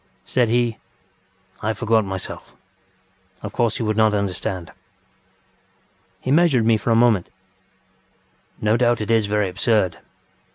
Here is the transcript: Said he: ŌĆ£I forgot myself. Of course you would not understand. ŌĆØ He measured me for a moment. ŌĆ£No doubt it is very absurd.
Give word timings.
Said 0.25 0.49
he: 0.49 0.79
ŌĆ£I 1.61 1.77
forgot 1.77 2.03
myself. 2.03 2.55
Of 3.43 3.53
course 3.53 3.77
you 3.77 3.85
would 3.85 3.97
not 3.97 4.15
understand. 4.15 4.71
ŌĆØ 4.71 4.73
He 6.21 6.31
measured 6.31 6.65
me 6.65 6.75
for 6.75 6.89
a 6.89 6.95
moment. 6.95 7.29
ŌĆ£No 8.63 8.79
doubt 8.79 9.01
it 9.01 9.11
is 9.11 9.27
very 9.27 9.47
absurd. 9.47 9.99